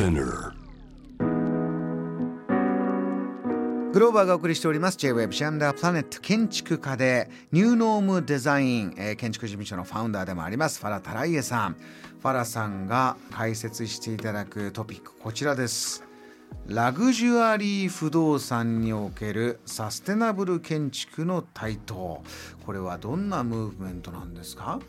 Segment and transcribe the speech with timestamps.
[0.00, 0.54] Spinner.
[3.92, 4.96] グローバーがお送りしております。
[4.96, 10.80] J-Web シャンダープラネット建築家でニューノームデザイン、えー建築事務所のファウンダーでもあります。
[10.80, 11.74] ファラ・タライエさん。
[11.74, 16.02] ファラさんが解説していただくトピックこちらです。
[16.66, 22.22] ラグジュアリー不動産におけるサステナブル建築の台頭。
[22.64, 24.80] これはどんなムーブメントなんですか、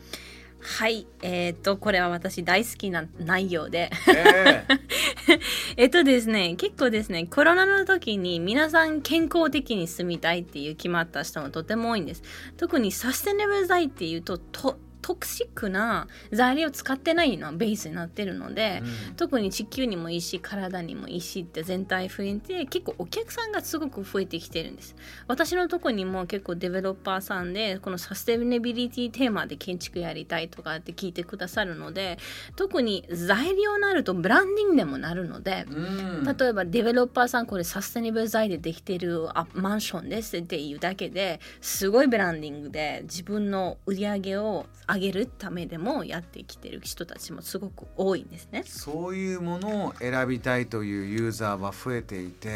[0.64, 3.90] はい、えっ、と、これは私大好きな内容で。
[4.14, 4.64] え
[5.76, 12.22] えっとですね、結構ですね、コロナの時に皆さん健康的に住みたいっていう決まった人もとても多いんです。
[12.56, 18.82] 特にサステナブル材っていうと、とトクシックな材料を使ってないのがベースになってるので、
[19.16, 24.94] 特に地球にもいいし体にもいいしって全体増えて結構お客さんがすごく増えてきてるんです。
[25.26, 32.18] 私のとこにも結構デベロッパーさんでこのサステナビリティテーマで建築やりたいとかって聞いてくださるので
[32.56, 35.74] 特に材料になるとブランディングでもなるので、う
[36.22, 36.36] ん。
[36.38, 48.64] 例えばデベロッパーさんこれサステナブル材でできてるあマンションですっていうだけですごいブランディングで自分の売り上げを上げるためでもやってきてる人たちもすごく多いんですね。
[48.66, 52.52] そういうものを選びたいというユーザーは増えていて。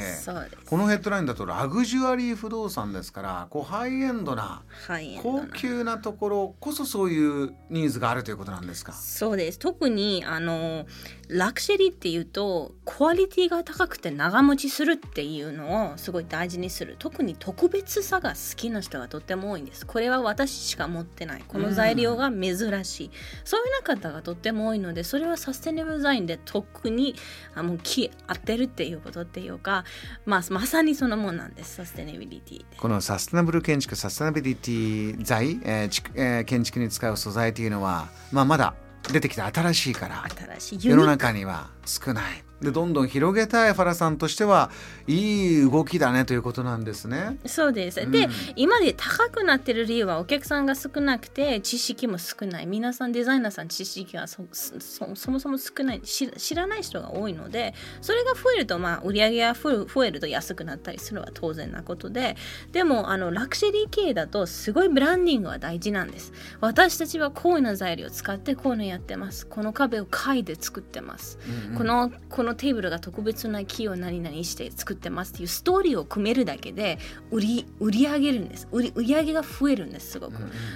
[0.67, 5.19] このヘッドラインだとラグジュアリー不動産ですからこうハイエンドなはい。
[5.23, 8.93] 高級なところこそそういうニーズがあるということなんですか？
[8.93, 10.87] そうです特にあの
[11.29, 23.11] ラクシェリーっていうとクオリティが高くて長持ちするっていうのをすごい大事にする特に特別さが好きな人がとっても多いんですこれは私しか持ってないこの材料が珍しい、
[23.45, 27.15] そういう方がとっても多いのでそれはサステナブルデザインで特に
[27.55, 29.85] あもう気合ってるっていうことっていうか、
[30.25, 31.77] まあ、まさにそのものなんです。
[31.77, 32.65] サステナビリティで。
[32.79, 38.75] このサステナブル建築サステナビリティ材、えーえー建築に使う素材というのは、まあ、まだ
[39.13, 40.25] 出てきて新しいから
[40.59, 40.89] 新しい。
[40.89, 44.71] ユ世の中には少ないでどんどん広げたいファラさんとしては
[45.07, 47.37] いい動きだねということなんですね。
[47.45, 48.01] そうです。
[48.01, 52.67] うんで、今で高くなってる理由はお客さんが少なくて知識も少ない。
[52.67, 62.37] 皆さんデザイナーさん知識がそもそも少ない知知らない人が多いので、それが増えると、まあ、売り上げが増えると安くなったりするのは当然なことで、
[62.73, 66.33] でもあのラクシェリー系だとすごいブランディングは大事なんです。
[66.61, 69.47] 私たちはこういうの材料を使ってこういうのやってます。
[69.47, 71.39] この壁を貝で作ってます。
[71.77, 76.99] このこのテーブルが特別な木を何々して作ってますっていうストーリーを組めるだけで
[77.31, 78.69] 売り売り上げるんです。
[78.73, 80.35] 売り売り上げが増えるんですすごく、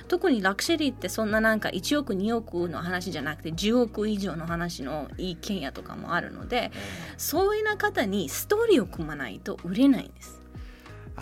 [0.08, 6.72] 特にラクシェリーってそんななんか1億2億の話じゃなくて10億以上の話のいい県やとかもあるので
[7.16, 10.39] そういうな方にストーリーを組まないと売れないんです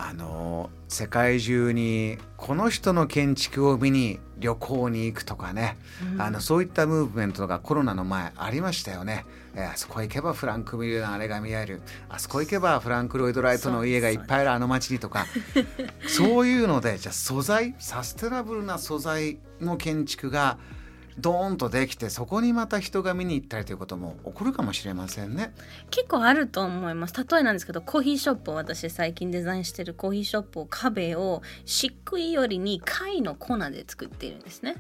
[0.01, 5.77] あの世界中にこの人の建築を見に旅行に行くとかね、
[6.19, 9.27] あのそういったムーブメントがコロナの前ありましたよね。
[9.55, 11.83] えーあそこ行けばフランク・ミルのあれが見える。
[12.09, 15.27] あそこ行けばフランク・ロイド・ライトの家がいっぱいあるあの街にとか。
[16.07, 20.59] そういうのでじゃあ素材サステナブルな素材の建築が
[21.19, 25.53] ドーンとできてそこにまた人が見に行ったりということも起こるかもしれませんね。
[25.91, 27.15] 結構あると思います。
[27.15, 34.77] 例えなんですけどコーヒーショップを私最近デザインしてるコーヒーショップを壁を漆喰よりに貝の粉で作っているんですね。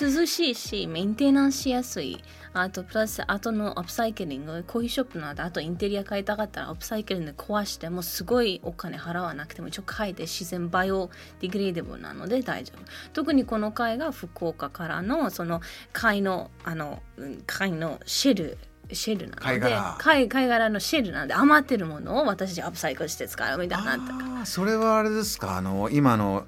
[0.00, 12.84] 涼しいしメンテナンスしやすいあとプラス後の upcycling コーヒーショップの後あとインテリア変えたかったら upcycling で壊してもすごいお金払わなくても一応貝で自然 biodegradable なので大丈夫。
[13.12, 15.60] 特にこの貝が福岡からのその
[15.92, 18.58] 貝のあのうん貝のシェル
[18.92, 19.96] シェルなので貝殻。
[19.98, 25.56] 貝貝殻のシェルなんで余ってるものを私たちアップサイクルして使うみたいなそれはあれですか？
[25.56, 26.46] あの今の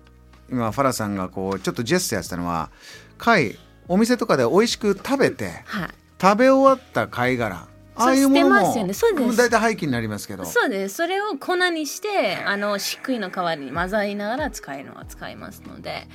[0.51, 2.71] 今ファラさんがこうちょっとジェスチャーやってたのは
[3.19, 3.57] 貝
[3.89, 5.89] お店とかで美味しく食べてはい。
[6.21, 8.95] 食べ終わった貝殻ああいうものもね。
[8.95, 9.37] そうです。
[9.37, 10.45] 大体廃棄になりますけど。
[10.45, 10.97] そうです。
[10.97, 16.07] それを粉にしてあの漆喰の代わりに混ざりながら使えるのは使いますので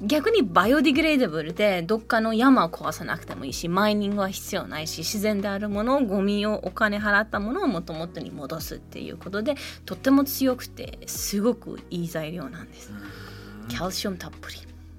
[0.00, 9.56] 逆に biodegradable でどっかの山を壊さなくてもいいしマイニングは必要ないし自然であるものをゴミをお金払ったものをもともとに戻すっていうことで
[9.86, 12.92] とっても強くてすごくいい材料なんです。
[13.68, 14.56] calcium たっぷり。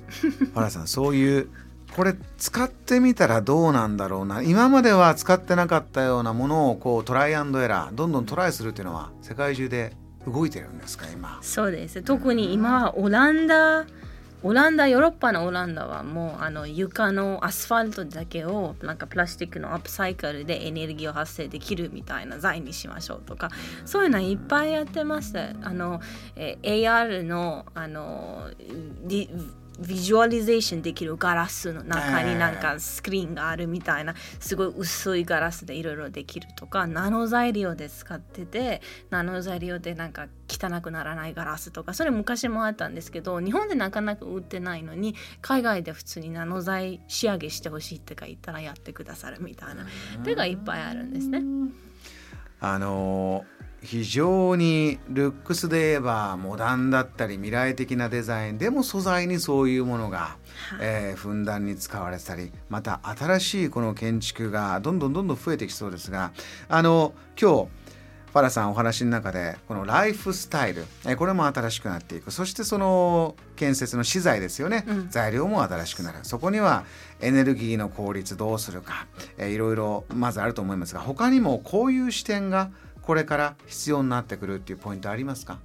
[0.10, 1.50] ファラさんそういう
[1.96, 4.42] これ使ってみたらどうなんだろうな。
[4.42, 7.96] 今までは使ってなかったようなものをこうトライアンドエラー。
[7.96, 9.94] どんどんトライするっていうのは世界中で
[10.26, 11.40] 動いてるんですか今？
[11.42, 12.02] そうです。
[12.02, 13.86] 特に今はオランダ
[14.42, 23.50] オランダヨーロッパのオランダはもうあの床のアスファルトだけをなんかプラスチックのアップサイクルでエネルギーを発生できるみたいな材にしましょうとか。
[23.86, 25.38] そういうのいっぱいやってます。
[25.38, 26.00] あの、
[26.38, 28.50] え AR のあの
[29.04, 49.86] visualization できるガラスの中になんかスクリーンがあるみたいなすごい薄いガラスでいろいろできるとかナノ材料で使っててナノ材料でなんか汚くならないガラスとかそれ昔もあったんですけど日本でなかなか売ってないのに海外で普通にナノ材仕上げしてほしいってか言ったらやってくださるみたいな
[50.24, 51.42] 手がいっぱいあるんですね。
[52.62, 53.46] あの
[53.82, 60.38] 非常にルックスで言えばモダンだったり未来的なデザインでも素材にそういうものが、
[60.82, 66.32] えー、ふんだんに使われてたりまた新しいこの建築がどんどんどんどん増えてきそうですが
[66.68, 67.90] あの今日
[68.32, 72.30] ファラさんお話の中でこのライフスタイルえこれも新しくなっていく。
[72.30, 76.20] そしてその建設の資材ですよね、うん、材料も新しくなる。
[76.22, 76.86] そこには
[77.22, 79.08] エネルギーの効率どうするか
[79.40, 82.70] えいろいろまずあると思いますが他にもこういう視点が
[83.10, 85.58] これから必要になってくるっていうポイントありますか？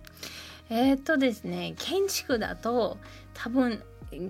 [0.71, 2.97] えー、っとですね建築だと
[3.35, 3.83] 多分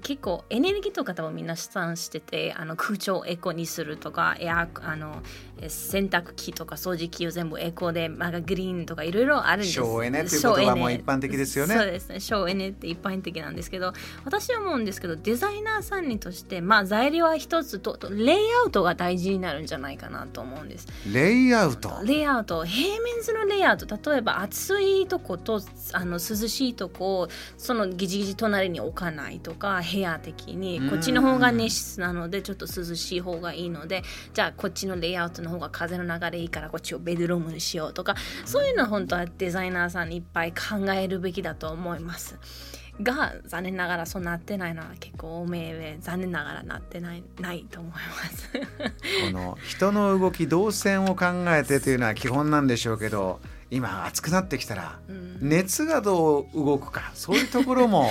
[0.02, 5.22] 結構エネルギーとか多分みんな試算しててあの空調をエコにするとかエアあの
[5.68, 9.74] 洗濯機とか掃除機を全部エコで、まあ、グリーンとかいろいろあるんです。
[9.74, 11.74] 省エネっていうことがもう一般的ですよね。
[11.74, 12.20] そうですね。
[12.20, 13.92] 省エネって一般的なんですけど
[14.24, 20.88] 私は思うんですけどデザイナーさんにとしてまあ材料は一つとレイアウトが大事になるんじゃないかなと思うんです。
[21.12, 22.00] レイアウト？
[22.04, 22.64] レイアウト。
[22.64, 24.10] 平面図のレイアウト。
[24.10, 25.60] 例えば暑いとこと
[25.92, 27.28] あの涼しいとこを
[27.58, 42.38] そのギジギジ隣に置かないとか部屋的にこっちの方が熱室なのでちょっと涼しい方がいいのでじゃあこっちのレイアウトの方が風の流れいいからこっちをベッドルームにしようとかそういうのは本当はデザイナーさんにいっぱい考えるべきだと思います。
[43.02, 48.50] が残念ながらそうなってないのは結構多めで残念ながらなってないないと思います。
[49.26, 53.40] この人の動き動線を考えてというのは基本なんでしょうけど
[53.70, 55.00] 今暑くなってきたら、
[55.40, 58.08] 熱がどう動くかそういうところも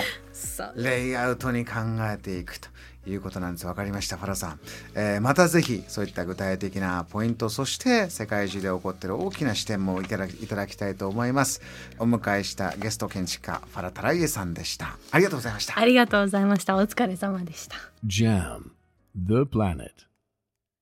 [0.75, 2.69] レイアウトに考えていくと
[3.05, 3.65] いうことなんです。
[3.65, 4.59] 分かりましたファラさん、
[4.95, 11.61] えー、またぜひそういった具体的なポイントそして世界中で起こっている大きな視点もいただきいただきたいと思います。
[11.99, 14.97] お迎えしたゲスト建築家ファラタライエさんでした。
[15.11, 15.79] ありがとうございました。
[15.79, 16.75] ありがとうございました。
[16.75, 17.75] お疲れ様でした。
[18.05, 18.71] JAM
[19.15, 20.12] The Planet